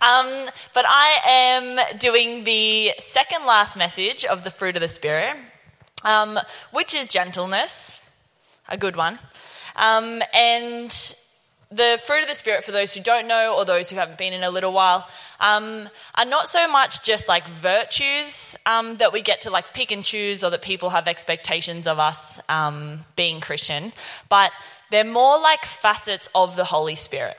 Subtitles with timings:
[0.00, 5.36] Um, but I am doing the second last message of the fruit of the Spirit,
[6.04, 6.38] um,
[6.72, 8.00] which is gentleness,
[8.68, 9.18] a good one.
[9.74, 10.90] Um, and
[11.70, 14.32] the fruit of the Spirit, for those who don't know or those who haven't been
[14.32, 15.08] in a little while,
[15.40, 19.90] um, are not so much just like virtues um, that we get to like pick
[19.90, 23.92] and choose or that people have expectations of us um, being Christian,
[24.28, 24.52] but
[24.90, 27.36] they're more like facets of the Holy Spirit.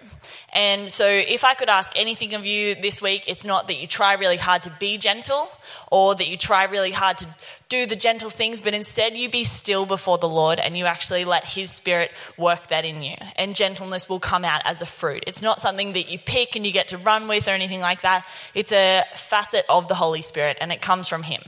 [0.51, 3.85] And so, if I could ask anything of you this week, it's not that you
[3.85, 5.47] try really hard to be gentle
[5.91, 7.27] or that you try really hard to
[7.69, 11.23] do the gentle things, but instead you be still before the Lord and you actually
[11.23, 13.15] let His Spirit work that in you.
[13.35, 15.23] And gentleness will come out as a fruit.
[15.27, 18.01] It's not something that you pick and you get to run with or anything like
[18.01, 18.25] that.
[18.55, 21.41] It's a facet of the Holy Spirit and it comes from Him.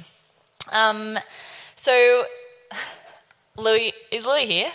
[0.72, 1.18] Um,
[1.76, 2.26] so,
[3.58, 4.72] Louis, is Louis here?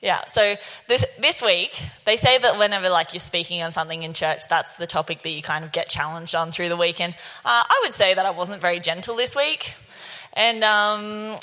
[0.00, 0.54] Yeah, so
[0.88, 4.78] this, this week, they say that whenever like you're speaking on something in church, that's
[4.78, 7.14] the topic that you kind of get challenged on through the weekend.
[7.44, 9.74] Uh, I would say that I wasn't very gentle this week.
[10.32, 11.38] And um,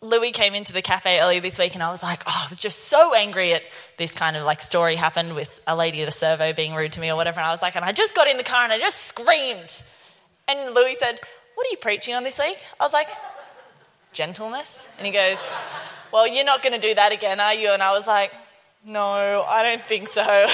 [0.00, 2.62] Louis came into the cafe earlier this week, and I was like, oh, I was
[2.62, 3.62] just so angry at
[3.98, 7.00] this kind of like story happened with a lady at a servo being rude to
[7.00, 7.38] me or whatever.
[7.38, 9.82] And I was like, and I just got in the car and I just screamed.
[10.48, 11.20] And Louis said,
[11.54, 12.58] What are you preaching on this week?
[12.80, 13.08] I was like,
[14.12, 14.94] Gentleness.
[14.98, 15.38] And he goes,
[16.14, 17.70] well, you're not going to do that again, are you?
[17.70, 18.32] And I was like,
[18.86, 20.22] no, I don't think so.
[20.22, 20.46] um,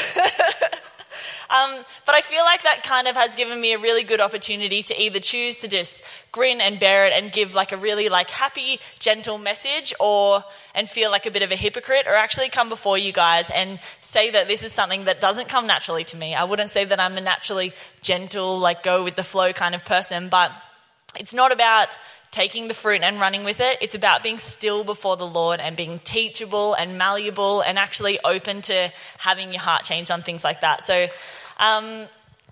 [2.06, 4.98] but I feel like that kind of has given me a really good opportunity to
[4.98, 8.80] either choose to just grin and bear it and give like a really like happy,
[8.98, 10.42] gentle message, or
[10.74, 13.80] and feel like a bit of a hypocrite, or actually come before you guys and
[14.00, 16.34] say that this is something that doesn't come naturally to me.
[16.34, 19.84] I wouldn't say that I'm a naturally gentle, like go with the flow kind of
[19.84, 20.52] person, but
[21.16, 21.88] it's not about
[22.30, 23.78] taking the fruit and running with it.
[23.80, 28.62] It's about being still before the Lord and being teachable and malleable and actually open
[28.62, 30.84] to having your heart change on things like that.
[30.84, 31.06] So,
[31.58, 32.06] um,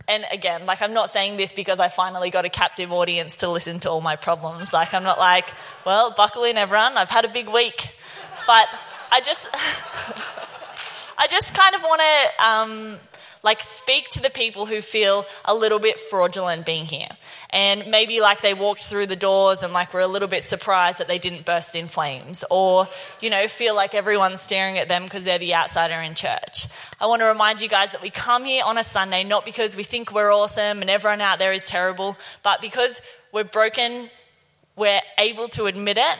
[0.08, 3.50] and again, like I'm not saying this because I finally got a captive audience to
[3.50, 4.72] listen to all my problems.
[4.72, 5.48] Like I'm not like,
[5.86, 6.96] well, buckle in, everyone.
[6.96, 7.94] I've had a big week,
[8.46, 8.66] but
[9.12, 9.48] I just,
[11.18, 12.98] I just kind of want to um,
[13.42, 17.08] like speak to the people who feel a little bit fraudulent being here.
[17.50, 20.98] And maybe like they walked through the doors and like were a little bit surprised
[20.98, 22.88] that they didn't burst in flames or,
[23.20, 26.66] you know, feel like everyone's staring at them because they're the outsider in church.
[27.00, 29.76] I want to remind you guys that we come here on a Sunday not because
[29.76, 33.00] we think we're awesome and everyone out there is terrible, but because
[33.32, 34.10] we're broken,
[34.76, 36.18] we're able to admit it.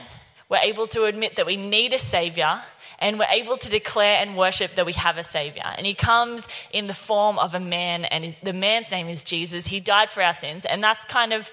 [0.49, 2.61] We're able to admit that we need a savior
[2.99, 5.63] and we're able to declare and worship that we have a Savior.
[5.77, 9.67] And He comes in the form of a man, and the man's name is Jesus.
[9.67, 11.51] He died for our sins, and that's kind of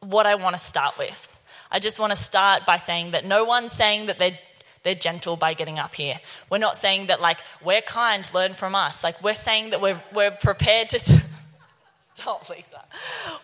[0.00, 1.30] what I want to start with.
[1.70, 4.38] I just want to start by saying that no one's saying that they're
[4.84, 6.14] they're gentle by getting up here.
[6.50, 9.02] We're not saying that like we're kind, learn from us.
[9.02, 10.98] Like we're saying that we're we're prepared to
[12.14, 12.84] stop, Lisa.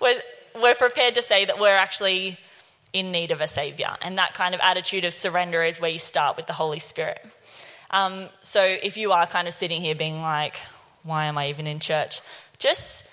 [0.01, 0.21] We're
[0.61, 2.39] we're prepared to say that we're actually
[2.93, 3.97] in need of a savior.
[4.03, 7.25] And that kind of attitude of surrender is where you start with the Holy Spirit.
[7.91, 10.56] Um, so if you are kind of sitting here being like,
[11.03, 12.21] why am I even in church?
[12.59, 13.06] Just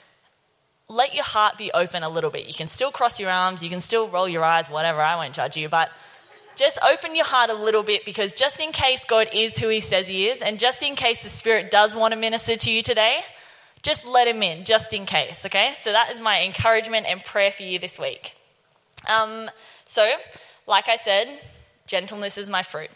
[0.89, 2.47] let your heart be open a little bit.
[2.47, 5.33] You can still cross your arms, you can still roll your eyes, whatever, I won't
[5.33, 5.89] judge you, but
[6.55, 9.79] just open your heart a little bit because just in case God is who he
[9.79, 12.81] says he is, and just in case the Spirit does want to minister to you
[12.81, 13.19] today,
[13.83, 15.73] just let him in, just in case, okay?
[15.75, 18.36] So that is my encouragement and prayer for you this week.
[19.05, 19.49] Um,
[19.85, 20.09] so,
[20.65, 21.27] like I said,
[21.85, 22.89] gentleness is my fruit.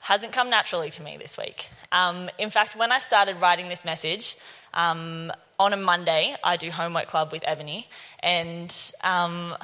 [0.00, 1.68] Hasn't come naturally to me this week.
[1.92, 4.36] Um, in fact, when I started writing this message,
[4.74, 7.86] um, on a Monday, I do homework club with Ebony,
[8.20, 9.54] and um,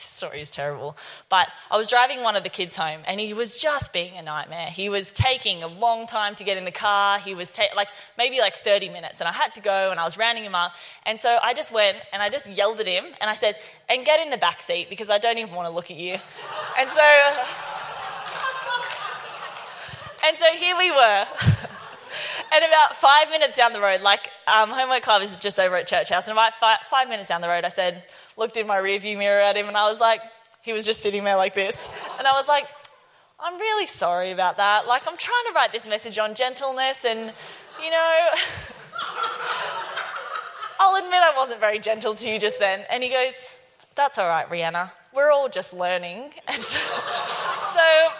[0.00, 0.96] story is terrible.
[1.28, 4.22] But I was driving one of the kids home and he was just being a
[4.22, 4.68] nightmare.
[4.68, 7.18] He was taking a long time to get in the car.
[7.18, 10.04] He was ta- like maybe like 30 minutes and I had to go and I
[10.04, 10.74] was rounding him up.
[11.06, 13.56] And so I just went and I just yelled at him and I said,
[13.88, 16.16] and get in the back seat because I don't even want to look at you.
[16.78, 17.02] and so,
[20.26, 21.26] and so here we were.
[22.52, 25.86] and about five minutes down the road, like um, homework club is just over at
[25.86, 28.04] church house, and about five, five minutes down the road, I said,
[28.36, 30.20] looked in my rearview mirror at him and I was like,
[30.62, 31.88] he was just sitting there like this.
[32.18, 32.66] And I was like,
[33.42, 34.86] I'm really sorry about that.
[34.86, 37.18] Like, I'm trying to write this message on gentleness, and,
[37.82, 38.28] you know,
[40.78, 42.84] I'll admit I wasn't very gentle to you just then.
[42.90, 43.56] And he goes,
[43.94, 44.90] That's all right, Rihanna.
[45.14, 46.30] We're all just learning.
[46.48, 47.00] And so,
[47.74, 48.12] so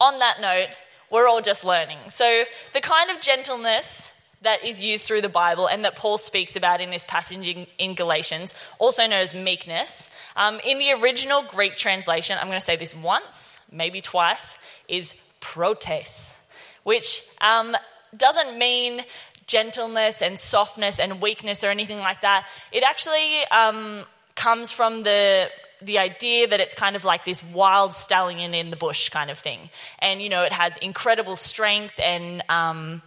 [0.00, 0.68] on that note,
[1.10, 1.98] we're all just learning.
[2.08, 2.44] So,
[2.74, 6.80] the kind of gentleness that is used through the Bible and that Paul speaks about
[6.80, 10.10] in this passage in, in Galatians, also known as meekness.
[10.36, 14.58] Um, in the original Greek translation, I'm going to say this once, maybe twice,
[14.88, 16.38] is protes,
[16.84, 17.76] which um,
[18.16, 19.02] doesn't mean
[19.46, 22.48] gentleness and softness and weakness or anything like that.
[22.72, 24.04] It actually um,
[24.36, 25.50] comes from the
[25.82, 29.38] the idea that it's kind of like this wild stallion in the bush kind of
[29.38, 29.70] thing.
[29.98, 33.00] And, you know, it has incredible strength and, um,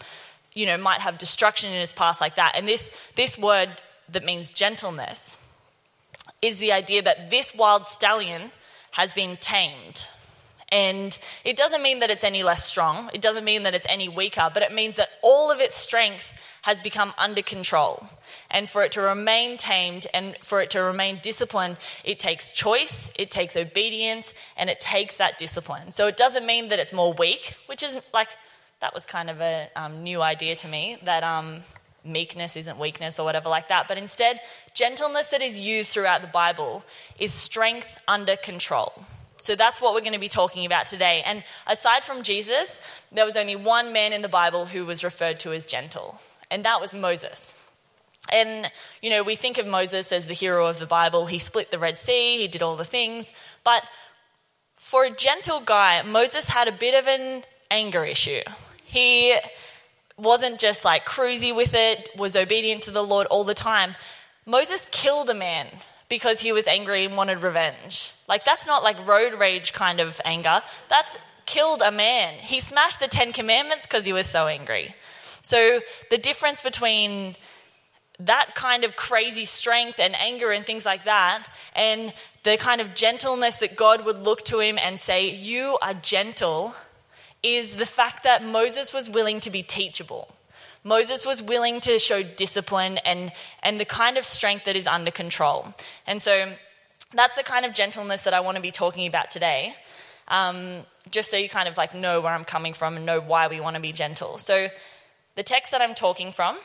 [0.56, 2.54] you know, might have destruction in its past like that.
[2.56, 3.70] And this, this word
[4.10, 5.38] that means gentleness
[6.42, 8.52] is the idea that this wild stallion
[8.92, 10.06] has been tamed.
[10.70, 14.10] And it doesn't mean that it's any less strong, it doesn't mean that it's any
[14.10, 16.34] weaker, but it means that all of its strength
[16.64, 18.08] has become under control.
[18.50, 23.12] And for it to remain tamed and for it to remain disciplined, it takes choice,
[23.20, 25.92] it takes obedience, and it takes that discipline.
[25.92, 28.30] So it doesn't mean that it's more weak, which isn't like,
[28.83, 31.62] that was kind of a um, new idea to me that um,
[32.03, 33.88] meekness isn't weakness or whatever like that.
[33.88, 34.41] But instead,
[34.74, 36.83] gentleness that is used throughout the Bible
[37.18, 38.91] is strength under control.
[39.38, 41.24] So that's what we're going to be talking about today.
[41.25, 42.77] And aside from Jesus,
[43.13, 46.19] there was only one man in the Bible who was referred to as gentle,
[46.51, 47.59] and that was Moses.
[48.33, 48.69] And,
[49.01, 51.25] you know, we think of Moses as the hero of the Bible.
[51.25, 53.31] He split the Red Sea, he did all the things.
[53.63, 53.85] But
[54.75, 58.41] for a gentle guy, Moses had a bit of an anger issue.
[58.94, 59.36] He
[60.18, 63.95] wasn't just like cruisy with it, was obedient to the Lord all the time.
[64.45, 65.68] Moses killed a man
[66.10, 68.13] because he was angry and wanted revenge.
[68.28, 70.62] Like, that's not like road rage kind of anger.
[70.90, 71.18] That's
[71.48, 72.36] killed a man.
[72.36, 74.94] He smashed the Ten Commandments because he was so angry.
[75.42, 75.80] So,
[76.12, 77.36] the difference between
[78.19, 82.13] that kind of crazy strength and anger and things like that, and
[82.44, 86.75] the kind of gentleness that God would look to him and say, You are gentle,
[87.44, 90.34] is the fact that Moses was willing to be teachable.
[90.84, 93.31] Moses was willing to show discipline and,
[93.62, 95.68] and the kind of strength that is under control.
[96.07, 96.54] And so
[97.13, 99.74] that's the kind of gentleness that I want to be talking about today.
[100.28, 100.80] Um,
[101.10, 103.60] just so you kind of like know where I'm coming from and know why we
[103.60, 104.38] want to be gentle.
[104.38, 104.69] So,
[105.36, 106.57] the text that I'm talking from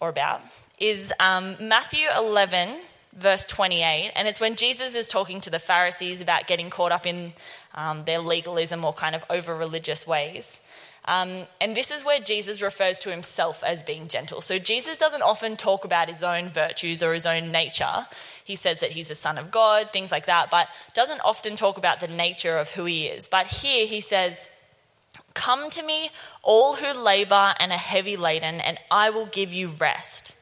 [0.00, 0.40] or about
[0.80, 2.80] is um, Matthew 11,
[3.18, 7.06] verse 28, and it's when Jesus is talking to the Pharisees about getting caught up
[7.06, 7.32] in
[7.74, 10.60] um, their legalism or kind of over religious ways.
[11.08, 14.42] Um, and this is where Jesus refers to himself as being gentle.
[14.42, 18.06] So Jesus doesn't often talk about his own virtues or his own nature.
[18.44, 21.78] He says that he's a son of God, things like that, but doesn't often talk
[21.78, 23.26] about the nature of who he is.
[23.26, 24.48] But here he says,
[25.32, 26.10] Come to me,
[26.42, 30.34] all who labor and are heavy laden, and I will give you rest.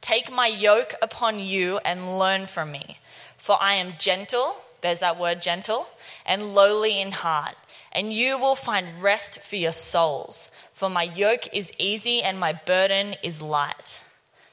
[0.00, 2.98] Take my yoke upon you and learn from me,
[3.36, 5.86] for I am gentle, there's that word gentle,
[6.24, 7.54] and lowly in heart
[7.92, 10.50] and you will find rest for your souls.
[10.72, 14.02] For my yoke is easy and my burden is light.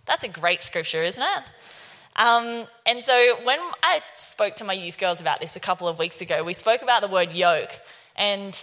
[0.06, 1.44] That's a great scripture, isn't it?
[2.16, 6.00] Um, and so when I spoke to my youth girls about this a couple of
[6.00, 7.72] weeks ago, we spoke about the word yoke.
[8.16, 8.62] And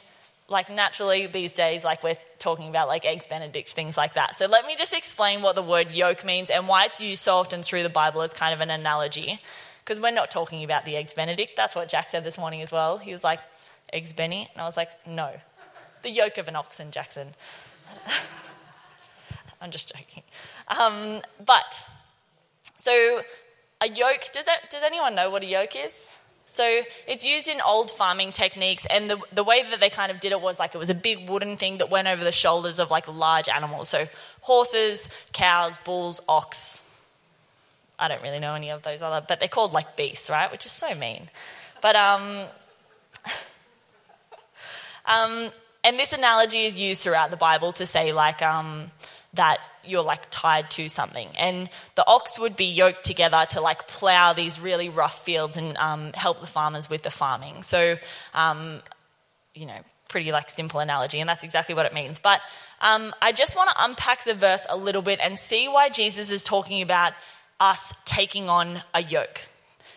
[0.48, 4.36] like naturally these days, like we're talking about like eggs benedict, things like that.
[4.36, 7.36] So let me just explain what the word yoke means and why it's used so
[7.36, 9.40] often through the Bible as kind of an analogy.
[9.82, 11.56] Because we're not talking about the eggs benedict.
[11.56, 12.98] That's what Jack said this morning as well.
[12.98, 13.40] He was like,
[13.92, 14.48] eggs Benny?
[14.52, 15.32] And I was like, no.
[16.02, 17.28] The yoke of an oxen, Jackson.
[19.60, 20.22] I'm just joking.
[20.68, 21.88] Um, but,
[22.76, 23.20] so
[23.80, 26.18] a yoke, does, that, does anyone know what a yoke is?
[26.46, 30.20] So it's used in old farming techniques, and the, the way that they kind of
[30.20, 32.78] did it was like it was a big wooden thing that went over the shoulders
[32.78, 33.88] of like large animals.
[33.88, 34.06] So
[34.40, 36.80] horses, cows, bulls, ox.
[37.98, 40.50] I don't really know any of those other, but they're called like beasts, right?
[40.50, 41.30] Which is so mean.
[41.80, 42.44] But um,
[45.06, 45.50] um,
[45.84, 48.90] and this analogy is used throughout the Bible to say, like, um,
[49.34, 51.28] that you're like tied to something.
[51.38, 55.76] And the ox would be yoked together to like plow these really rough fields and
[55.76, 57.62] um, help the farmers with the farming.
[57.62, 57.96] So,
[58.34, 58.80] um,
[59.54, 62.18] you know, pretty like simple analogy, and that's exactly what it means.
[62.18, 62.40] But
[62.80, 66.30] um, I just want to unpack the verse a little bit and see why Jesus
[66.30, 67.12] is talking about
[67.60, 69.42] us taking on a yoke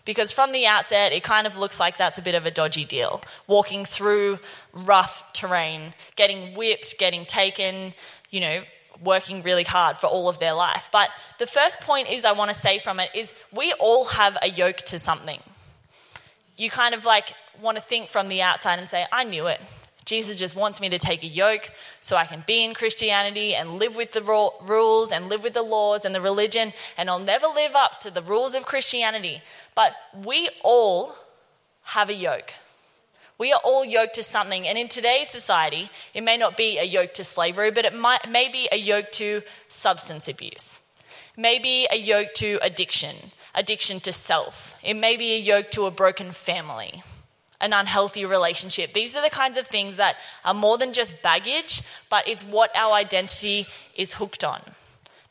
[0.07, 2.85] because from the outset, it kind of looks like that's a bit of a dodgy
[2.85, 3.21] deal.
[3.45, 4.39] Walking through
[4.73, 7.93] rough terrain, getting whipped, getting taken,
[8.31, 8.61] you know,
[9.03, 10.89] working really hard for all of their life.
[10.91, 14.37] But the first point is I want to say from it is we all have
[14.41, 15.39] a yoke to something.
[16.55, 19.61] You kind of like want to think from the outside and say, I knew it.
[20.05, 23.71] Jesus just wants me to take a yoke so I can be in Christianity and
[23.73, 27.45] live with the rules and live with the laws and the religion, and I'll never
[27.47, 29.41] live up to the rules of Christianity.
[29.75, 31.13] But we all
[31.83, 32.53] have a yoke.
[33.37, 34.67] We are all yoked to something.
[34.67, 38.29] And in today's society, it may not be a yoke to slavery, but it might,
[38.29, 40.79] may be a yoke to substance abuse.
[41.35, 43.15] Maybe a yoke to addiction,
[43.53, 44.75] addiction to self.
[44.83, 47.03] It may be a yoke to a broken family
[47.59, 48.93] an unhealthy relationship.
[48.93, 52.69] These are the kinds of things that are more than just baggage, but it's what
[52.75, 53.65] our identity
[53.95, 54.61] is hooked on.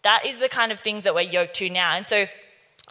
[0.02, 1.94] That is the kind of things that we're yoked to now.
[1.94, 2.26] And so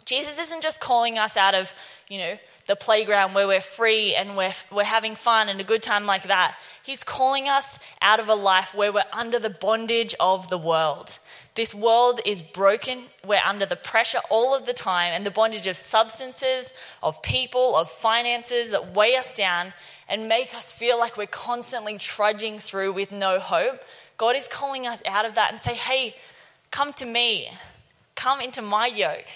[0.04, 1.74] Jesus isn't just calling us out of,
[2.08, 5.82] you know, the playground where we're free and we're, we're having fun and a good
[5.82, 6.56] time like that.
[6.82, 11.18] He's calling us out of a life where we're under the bondage of the world.
[11.54, 13.00] This world is broken.
[13.24, 17.76] We're under the pressure all of the time and the bondage of substances, of people,
[17.76, 19.72] of finances that weigh us down
[20.08, 23.82] and make us feel like we're constantly trudging through with no hope.
[24.18, 26.14] God is calling us out of that and say, hey,
[26.70, 27.48] come to me.
[28.16, 29.26] Come into my yoke.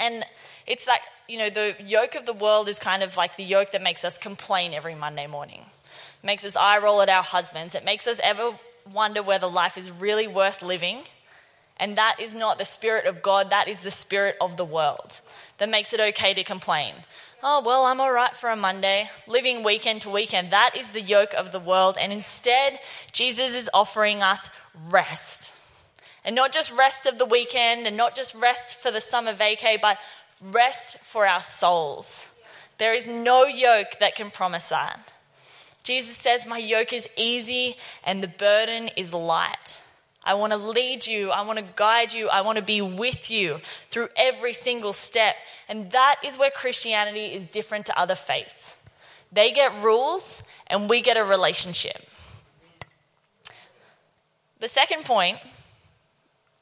[0.00, 0.24] And
[0.66, 3.70] it's like, you know, the yoke of the world is kind of like the yoke
[3.70, 5.60] that makes us complain every Monday morning.
[5.60, 7.76] It makes us eye roll at our husbands.
[7.76, 8.58] It makes us ever
[8.92, 11.02] wonder whether life is really worth living.
[11.78, 15.20] And that is not the spirit of God, that is the spirit of the world
[15.58, 16.94] that makes it okay to complain.
[17.42, 20.50] Oh, well, I'm all right for a Monday, living weekend to weekend.
[20.50, 21.96] That is the yoke of the world.
[22.00, 22.80] And instead,
[23.12, 24.50] Jesus is offering us
[24.88, 25.54] rest.
[26.24, 29.80] And not just rest of the weekend and not just rest for the summer vacay,
[29.80, 29.98] but
[30.42, 32.36] rest for our souls.
[32.78, 35.12] There is no yoke that can promise that.
[35.82, 39.82] Jesus says, My yoke is easy and the burden is light.
[40.24, 41.30] I want to lead you.
[41.30, 42.28] I want to guide you.
[42.28, 45.34] I want to be with you through every single step.
[45.68, 48.78] And that is where Christianity is different to other faiths.
[49.32, 51.96] They get rules and we get a relationship.
[54.58, 55.38] The second point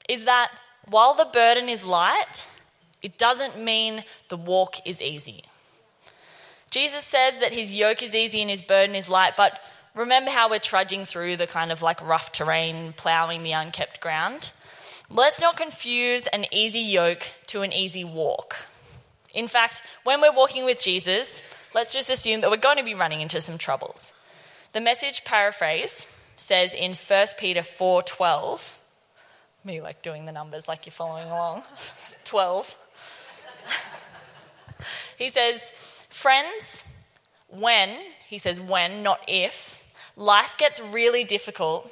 [0.09, 0.53] is that
[0.89, 2.47] while the burden is light,
[3.03, 5.45] it doesn't mean the walk is easy.
[6.71, 9.59] Jesus says that his yoke is easy and his burden is light, but
[9.95, 14.53] remember how we're trudging through the kind of like rough terrain, ploughing the unkept ground?
[15.11, 18.57] Let's not confuse an easy yoke to an easy walk.
[19.35, 21.43] In fact, when we're walking with Jesus,
[21.75, 24.13] let's just assume that we're going to be running into some troubles.
[24.75, 28.79] The message paraphrase says in 1 Peter 4:12,
[29.65, 31.63] me like doing the numbers like you're following along.
[32.25, 32.77] 12.
[35.19, 35.71] he says,
[36.09, 36.85] Friends,
[37.49, 37.91] when,
[38.29, 39.85] he says when, not if,
[40.17, 41.91] life gets really difficult,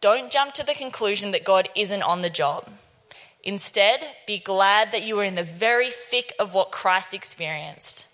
[0.00, 2.70] don't jump to the conclusion that God isn't on the job.
[3.42, 8.08] Instead, be glad that you are in the very thick of what Christ experienced.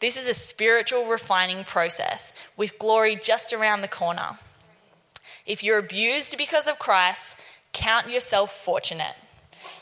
[0.00, 4.38] This is a spiritual refining process with glory just around the corner.
[5.46, 7.38] If you're abused because of Christ,
[7.72, 9.14] count yourself fortunate.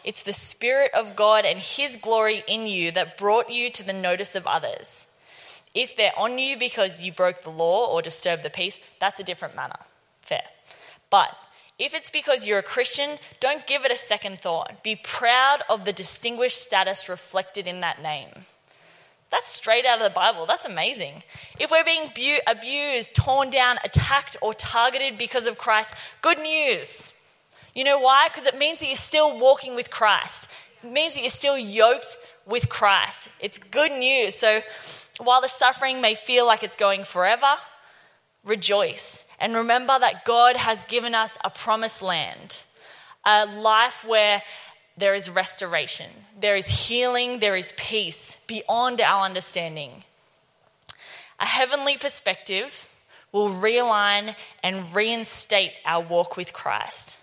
[0.05, 3.93] It's the Spirit of God and His glory in you that brought you to the
[3.93, 5.07] notice of others.
[5.75, 9.25] If they're on you because you broke the law or disturbed the peace, that's a
[9.25, 9.79] different matter.
[10.21, 10.43] Fair.
[11.09, 11.37] But
[11.79, 14.83] if it's because you're a Christian, don't give it a second thought.
[14.83, 18.29] Be proud of the distinguished status reflected in that name.
[19.31, 20.45] That's straight out of the Bible.
[20.45, 21.23] That's amazing.
[21.59, 27.15] If we're being bu- abused, torn down, attacked, or targeted because of Christ, good news.
[27.75, 28.29] You know why?
[28.29, 30.49] Because it means that you're still walking with Christ.
[30.83, 33.31] It means that you're still yoked with Christ.
[33.41, 34.35] It's good news.
[34.35, 34.61] So
[35.19, 37.55] while the suffering may feel like it's going forever,
[38.45, 39.25] rejoice.
[39.39, 42.63] And remember that God has given us a promised land,
[43.25, 44.43] a life where
[44.99, 50.05] there is restoration, there is healing, there is peace beyond our understanding.
[51.41, 52.89] A heavenly perspective
[53.33, 57.22] will realign and reinstate our walk with Christ.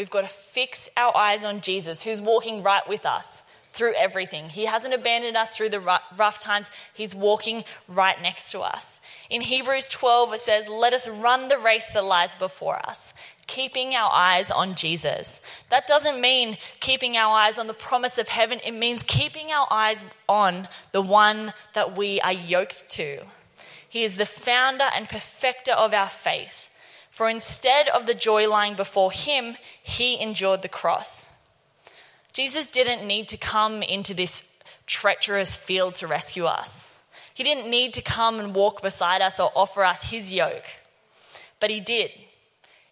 [0.00, 4.48] We've got to fix our eyes on Jesus, who's walking right with us through everything.
[4.48, 8.98] He hasn't abandoned us through the rough times, He's walking right next to us.
[9.28, 13.12] In Hebrews 12, it says, Let us run the race that lies before us,
[13.46, 15.42] keeping our eyes on Jesus.
[15.68, 19.66] That doesn't mean keeping our eyes on the promise of heaven, it means keeping our
[19.70, 23.18] eyes on the one that we are yoked to.
[23.86, 26.69] He is the founder and perfecter of our faith.
[27.10, 31.32] For instead of the joy lying before him, he endured the cross.
[32.32, 37.00] Jesus didn't need to come into this treacherous field to rescue us.
[37.34, 40.66] He didn't need to come and walk beside us or offer us his yoke.
[41.58, 42.10] But he did.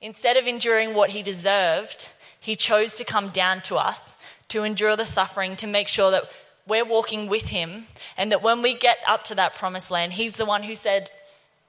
[0.00, 2.08] Instead of enduring what he deserved,
[2.40, 4.16] he chose to come down to us
[4.48, 6.24] to endure the suffering to make sure that
[6.66, 7.84] we're walking with him
[8.16, 11.10] and that when we get up to that promised land, he's the one who said,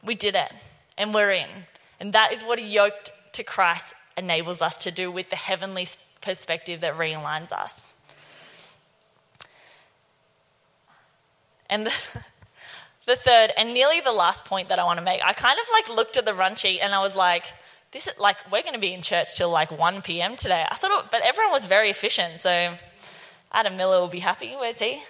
[0.04, 0.52] We did it
[0.98, 1.48] and we're in.
[2.00, 5.88] And that is what a yoked to Christ enables us to do with the heavenly
[6.22, 7.94] perspective that realigns us.
[11.70, 12.24] And the,
[13.06, 15.66] the third, and nearly the last point that I want to make, I kind of
[15.72, 17.46] like looked at the run sheet and I was like,
[17.92, 20.36] this is like, we're going to be in church till like 1 p.m.
[20.36, 20.66] today.
[20.70, 22.40] I thought, it, but everyone was very efficient.
[22.40, 22.74] So
[23.52, 24.54] Adam Miller will be happy.
[24.60, 25.02] Where's he?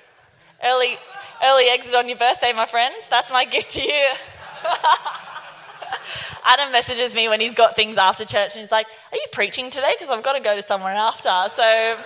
[0.64, 0.98] Early,
[1.42, 2.94] Early exit on your birthday, my friend.
[3.10, 4.10] That's my gift to you.
[6.46, 9.70] Adam messages me when he's got things after church and he's like, Are you preaching
[9.70, 9.94] today?
[9.98, 11.32] Because I've got to go to somewhere after.
[11.50, 11.98] So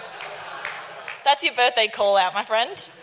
[1.24, 2.70] that's your birthday call out, my friend.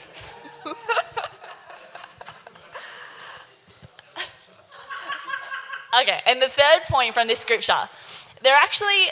[6.03, 7.89] okay, and the third point from this scripture,
[8.43, 9.09] they're actually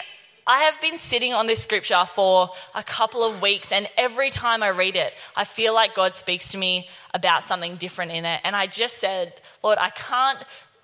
[0.50, 4.62] I have been sitting on this scripture for a couple of weeks, and every time
[4.62, 8.40] I read it, I feel like God speaks to me about something different in it.
[8.44, 10.38] And I just said, Lord, I can't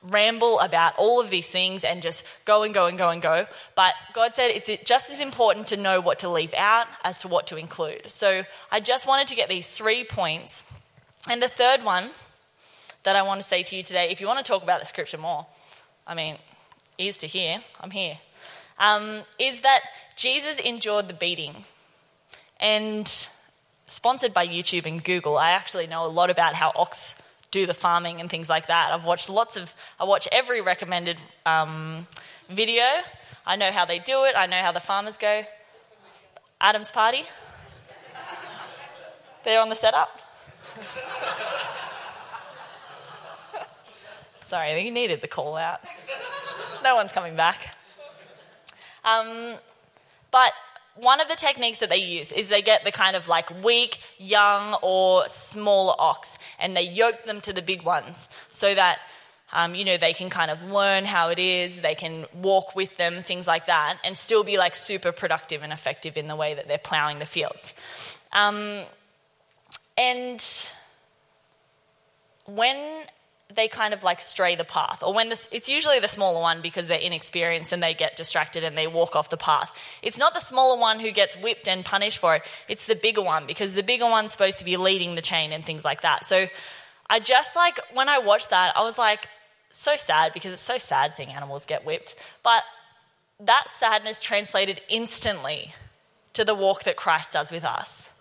[0.09, 3.47] ramble about all of these things and just go and go and go and go.
[3.75, 7.29] But God said it's just as important to know what to leave out as to
[7.29, 8.11] what to include.
[8.11, 10.71] So I just wanted to get these three points.
[11.29, 12.11] And the third one
[13.05, 14.87] that I want to say to you today, if you want to talk about the
[14.87, 15.47] scripture more,
[16.07, 16.37] I mean,
[16.99, 18.19] ears to hear, I'm here
[18.79, 19.81] um, is that
[20.17, 21.55] Jesus endured the beating.
[22.61, 23.09] And
[23.87, 27.21] sponsored by YouTube and Google, I actually know a lot about how ox
[27.55, 28.91] do the farming and things like that.
[28.93, 32.09] I've watched lots of, I watch every recommended um,
[32.49, 32.83] video.
[33.47, 35.43] I know how they do it, I know how the farmers go.
[36.61, 37.23] Adam's party.
[39.45, 40.19] They're on the setup.
[44.41, 45.81] Sorry, you needed the call out.
[46.83, 47.77] No one's coming back.
[49.05, 49.55] Um,
[50.33, 50.53] but
[50.97, 53.99] one of the techniques that they use is they get the kind of like weak,
[54.19, 59.01] young, or smaller ox and they yoke them to the big ones so that,
[59.53, 62.97] um, you know, they can kind of learn how it is, they can walk with
[62.97, 66.55] them, things like that, and still be like super productive and effective in the way
[66.55, 67.75] that they're plowing the fields.
[68.33, 68.83] Um,
[69.97, 70.71] and
[72.47, 73.05] when
[73.53, 75.03] they kind of like stray the path.
[75.03, 78.65] Or when this, it's usually the smaller one because they're inexperienced and they get distracted
[78.65, 79.99] and they walk off the path.
[80.03, 83.23] It's not the smaller one who gets whipped and punished for it, it's the bigger
[83.23, 86.25] one because the bigger one's supposed to be leading the chain and things like that.
[86.25, 86.47] So
[87.09, 89.29] I just like, when I watched that, I was like,
[89.71, 92.15] so sad because it's so sad seeing animals get whipped.
[92.43, 92.63] But
[93.41, 95.73] that sadness translated instantly
[96.33, 98.15] to the walk that Christ does with us.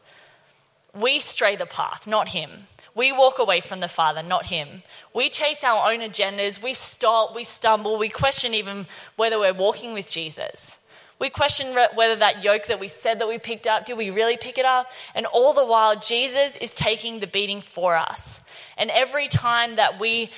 [0.99, 2.49] We stray the path, not him.
[2.95, 4.83] We walk away from the Father, not Him.
[5.13, 6.61] We chase our own agendas.
[6.61, 10.77] We stop, we stumble, we question even whether we're walking with Jesus.
[11.19, 14.35] We question whether that yoke that we said that we picked up, did we really
[14.35, 14.91] pick it up?
[15.15, 18.41] And all the while, Jesus is taking the beating for us.
[18.77, 20.31] And every time that we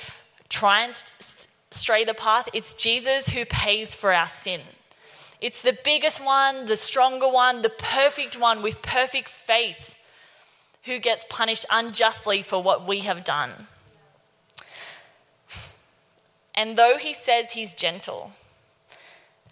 [0.48, 0.94] try and
[1.70, 4.60] stray the path, it's Jesus who pays for our sin.
[5.40, 9.96] It's the biggest one, the stronger one, the perfect one with perfect faith
[10.86, 13.52] who gets punished unjustly for what we have done.
[16.54, 18.30] And though he says he's gentle,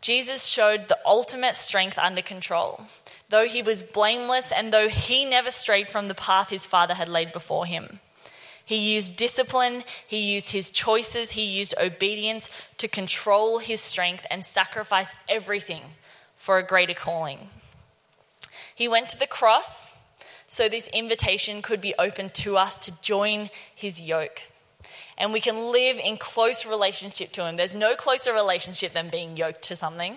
[0.00, 2.84] Jesus showed the ultimate strength under control.
[3.28, 7.08] Though he was blameless and though he never strayed from the path his father had
[7.08, 8.00] laid before him,
[8.64, 14.44] he used discipline, he used his choices, he used obedience to control his strength and
[14.44, 15.82] sacrifice everything
[16.36, 17.50] for a greater calling.
[18.74, 19.93] He went to the cross
[20.54, 24.40] so this invitation could be open to us to join his yoke.
[25.18, 27.56] And we can live in close relationship to him.
[27.56, 30.16] There's no closer relationship than being yoked to something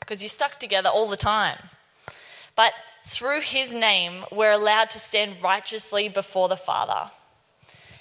[0.00, 1.56] because you're stuck together all the time.
[2.56, 2.72] But
[3.04, 7.08] through his name, we're allowed to stand righteously before the Father.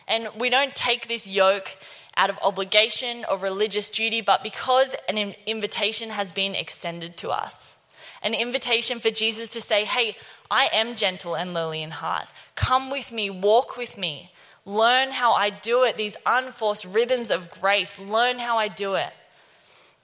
[0.08, 1.78] And we don't take this yoke
[2.18, 7.78] out of obligation or religious duty, but because an invitation has been extended to us
[8.26, 10.16] an invitation for Jesus to say, Hey,
[10.50, 12.28] I am gentle and lowly in heart.
[12.56, 14.32] Come with me, walk with me,
[14.66, 19.12] learn how I do it, these unforced rhythms of grace, learn how I do it.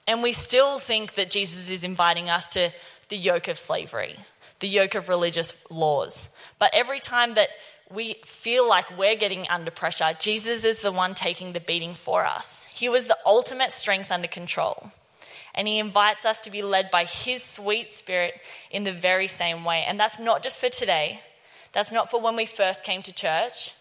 [0.06, 2.72] And we still think that Jesus is inviting us to
[3.08, 4.16] the yoke of slavery,
[4.60, 6.34] the yoke of religious laws.
[6.58, 7.48] But every time that
[7.90, 12.24] we feel like we're getting under pressure, Jesus is the one taking the beating for
[12.24, 12.66] us.
[12.74, 14.90] He was the ultimate strength under control.
[15.54, 19.64] And he invites us to be led by his sweet spirit in the very same
[19.64, 19.84] way.
[19.86, 21.20] And that's not just for today,
[21.72, 23.74] that's not for when we first came to church,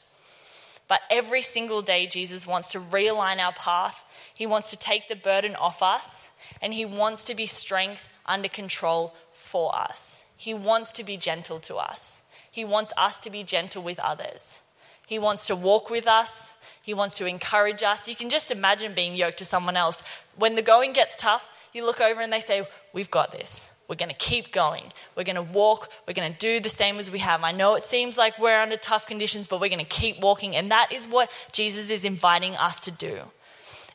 [0.88, 4.04] but every single day, Jesus wants to realign our path.
[4.36, 6.32] He wants to take the burden off us,
[6.62, 10.30] and he wants to be strength under control for us.
[10.36, 12.24] He wants to be gentle to us.
[12.52, 14.64] He wants us to be gentle with others.
[15.08, 16.52] He wants to walk with us.
[16.82, 18.08] He wants to encourage us.
[18.08, 20.04] You can just imagine being yoked to someone else.
[20.36, 23.72] When the going gets tough, you look over and they say, We've got this.
[23.88, 24.86] We're going to keep going.
[25.18, 25.92] We're going to walk.
[26.08, 27.44] We're going to do the same as we have.
[27.44, 30.56] I know it seems like we're under tough conditions, but we're going to keep walking.
[30.56, 33.20] And that is what Jesus is inviting us to do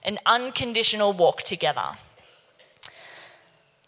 [0.04, 1.92] an unconditional walk together.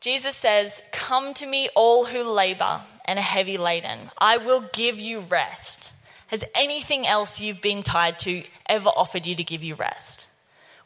[0.00, 3.98] Jesus says, Come to me, all who labor and are heavy laden.
[4.16, 5.92] I will give you rest.
[6.28, 10.26] Has anything else you've been tied to ever offered you to give you rest?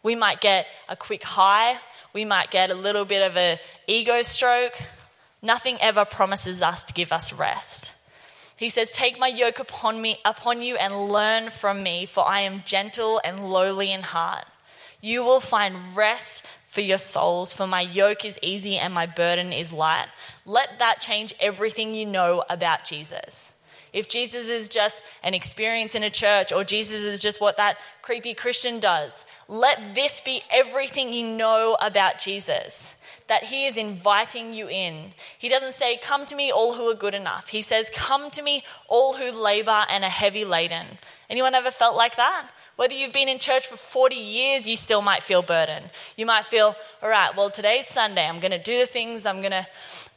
[0.02, 1.76] We might get a quick high,
[2.12, 4.74] we might get a little bit of an ego stroke.
[5.40, 7.94] Nothing ever promises us to give us rest.
[8.56, 12.40] He says, Take my yoke upon me upon you and learn from me, for I
[12.40, 14.44] am gentle and lowly in heart.
[15.00, 19.52] You will find rest for your souls, for my yoke is easy and my burden
[19.52, 20.06] is light.
[20.46, 23.52] Let that change everything you know about Jesus.
[23.92, 27.76] If Jesus is just an experience in a church or Jesus is just what that
[28.00, 32.96] creepy Christian does, let this be everything you know about Jesus.
[33.28, 35.12] That he is inviting you in.
[35.38, 37.48] He doesn't say, Come to me, all who are good enough.
[37.48, 40.86] He says, Come to me, all who labor and are heavy laden.
[41.32, 42.46] Anyone ever felt like that?
[42.76, 45.88] Whether you've been in church for 40 years, you still might feel burdened.
[46.14, 48.28] You might feel, All right, well, today's Sunday.
[48.28, 49.66] I'm going to do the things I'm going to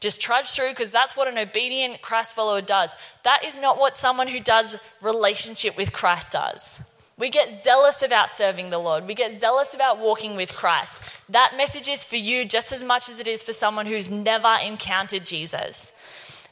[0.02, 2.94] just trudge through because that's what an obedient Christ follower does.
[3.24, 6.84] That is not what someone who does relationship with Christ does.
[7.18, 9.08] We get zealous about serving the Lord.
[9.08, 11.02] We get zealous about walking with Christ.
[11.30, 14.54] That message is for you just as much as it is for someone who's never
[14.62, 15.94] encountered Jesus.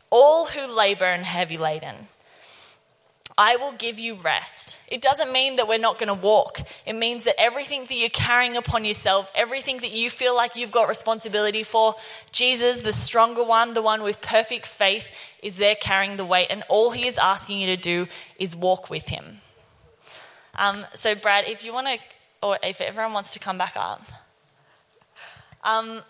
[0.10, 2.08] All who labor and heavy laden.
[3.38, 4.80] I will give you rest.
[4.92, 6.60] It doesn't mean that we're not going to walk.
[6.86, 10.72] It means that everything that you're carrying upon yourself, everything that you feel like you've
[10.72, 11.96] got responsibility for,
[12.32, 15.10] Jesus, the stronger one, the one with perfect faith,
[15.42, 16.48] is there carrying the weight.
[16.52, 19.38] And all he is asking you to do is walk with him.
[20.56, 21.98] Um, so, Brad, if you want to,
[22.46, 24.06] or if everyone wants to come back up,
[25.64, 26.02] um,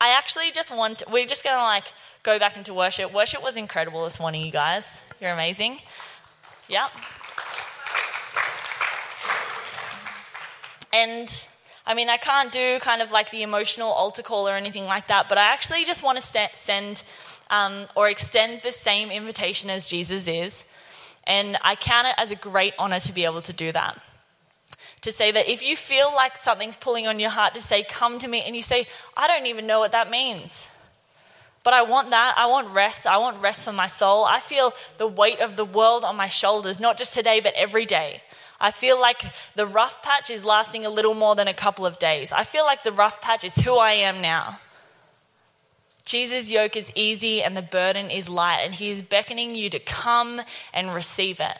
[0.00, 3.12] I actually just want, we're just going to like go back into worship.
[3.12, 5.06] Worship was incredible this morning, you guys.
[5.20, 5.78] You're amazing.
[6.70, 6.86] Yeah.
[10.92, 11.48] And
[11.84, 15.08] I mean, I can't do kind of like the emotional altar call or anything like
[15.08, 17.02] that, but I actually just want to st- send
[17.50, 20.64] um, or extend the same invitation as Jesus is.
[21.26, 24.00] And I count it as a great honor to be able to do that.
[25.02, 28.18] To say that if you feel like something's pulling on your heart to say, come
[28.20, 30.70] to me, and you say, I don't even know what that means.
[31.62, 32.34] But I want that.
[32.36, 33.06] I want rest.
[33.06, 34.24] I want rest for my soul.
[34.24, 37.84] I feel the weight of the world on my shoulders, not just today, but every
[37.84, 38.22] day.
[38.60, 39.22] I feel like
[39.54, 42.30] the rough patch is lasting a little more than a couple of days.
[42.32, 44.60] I feel like the rough patch is who I am now.
[46.04, 49.78] Jesus' yoke is easy and the burden is light, and He is beckoning you to
[49.78, 50.40] come
[50.74, 51.58] and receive it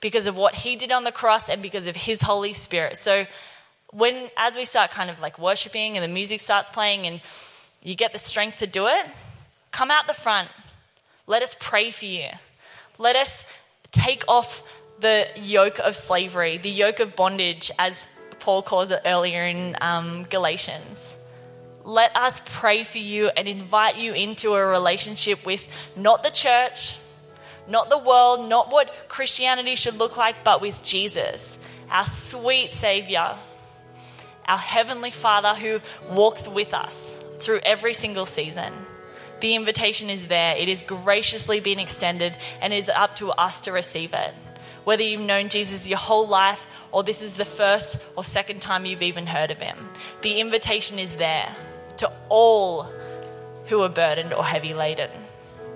[0.00, 2.98] because of what He did on the cross and because of His Holy Spirit.
[2.98, 3.26] So,
[3.90, 7.20] when as we start kind of like worshiping and the music starts playing and
[7.82, 9.06] you get the strength to do it,
[9.70, 10.48] Come out the front.
[11.26, 12.28] Let us pray for you.
[12.98, 13.44] Let us
[13.92, 14.62] take off
[15.00, 18.08] the yoke of slavery, the yoke of bondage, as
[18.40, 21.18] Paul calls it earlier in um, Galatians.
[21.84, 26.98] Let us pray for you and invite you into a relationship with not the church,
[27.68, 31.58] not the world, not what Christianity should look like, but with Jesus,
[31.90, 33.36] our sweet Savior,
[34.46, 38.72] our Heavenly Father who walks with us through every single season.
[39.40, 40.56] The invitation is there.
[40.56, 44.34] It is graciously being extended and it is up to us to receive it.
[44.84, 48.86] Whether you've known Jesus your whole life or this is the first or second time
[48.86, 49.76] you've even heard of him,
[50.22, 51.48] the invitation is there
[51.98, 52.84] to all
[53.66, 55.10] who are burdened or heavy laden.